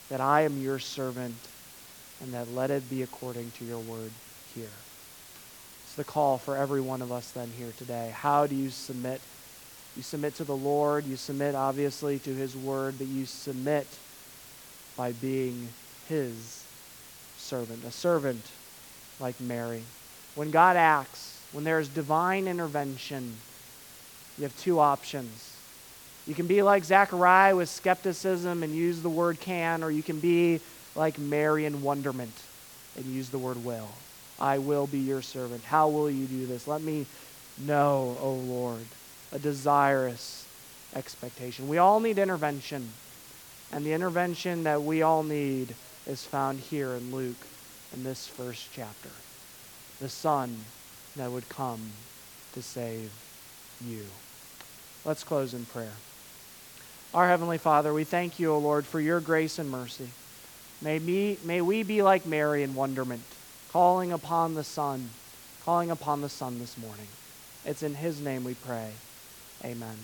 [0.10, 1.36] that I am your servant,
[2.24, 4.10] and that let it be according to your word
[4.56, 4.66] here
[5.84, 8.12] It's the call for every one of us then here today.
[8.16, 9.22] How do you submit?
[9.96, 13.86] You submit to the Lord, you submit obviously to His Word, but you submit
[14.98, 15.68] by being
[16.08, 16.64] His
[17.38, 18.44] servant, a servant
[19.20, 19.84] like Mary.
[20.34, 23.36] When God acts, when there is divine intervention,
[24.38, 25.49] you have two options.
[26.30, 30.20] You can be like Zechariah with skepticism and use the word can, or you can
[30.20, 30.62] be
[30.96, 32.36] like Mary in wonderment
[32.96, 33.90] and use the word will.
[34.40, 35.64] I will be your servant.
[35.64, 36.68] How will you do this?
[36.68, 37.08] Let me
[37.58, 38.86] know, O Lord,
[39.32, 40.48] a desirous
[40.96, 41.68] expectation.
[41.68, 42.88] We all need intervention.
[43.72, 45.74] And the intervention that we all need
[46.06, 47.48] is found here in Luke
[47.96, 49.10] in this first chapter.
[50.00, 50.58] The Son
[51.16, 51.82] that would come
[52.54, 53.12] to save
[53.84, 54.06] you.
[55.04, 55.94] Let's close in prayer.
[57.14, 60.10] Our Heavenly Father, we thank you, O Lord, for your grace and mercy.
[60.82, 63.24] May, me, may we be like Mary in wonderment,
[63.72, 65.10] calling upon the Son,
[65.66, 67.08] calling upon the Son this morning.
[67.66, 68.92] It's in His name we pray.
[69.66, 69.98] Amen.